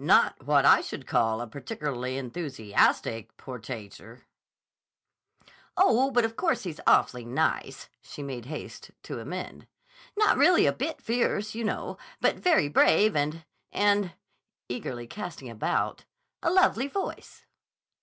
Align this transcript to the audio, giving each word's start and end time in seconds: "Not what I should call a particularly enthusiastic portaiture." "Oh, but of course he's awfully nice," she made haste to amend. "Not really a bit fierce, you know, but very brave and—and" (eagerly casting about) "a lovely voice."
"Not 0.00 0.46
what 0.46 0.64
I 0.64 0.80
should 0.80 1.06
call 1.06 1.42
a 1.42 1.46
particularly 1.46 2.16
enthusiastic 2.16 3.36
portaiture." 3.36 4.24
"Oh, 5.76 6.10
but 6.10 6.24
of 6.24 6.36
course 6.36 6.62
he's 6.62 6.80
awfully 6.86 7.26
nice," 7.26 7.90
she 8.00 8.22
made 8.22 8.46
haste 8.46 8.92
to 9.02 9.20
amend. 9.20 9.66
"Not 10.16 10.38
really 10.38 10.64
a 10.64 10.72
bit 10.72 11.02
fierce, 11.02 11.54
you 11.54 11.64
know, 11.64 11.98
but 12.18 12.36
very 12.36 12.70
brave 12.70 13.14
and—and" 13.14 14.14
(eagerly 14.70 15.06
casting 15.06 15.50
about) 15.50 16.06
"a 16.42 16.50
lovely 16.50 16.86
voice." 16.86 17.44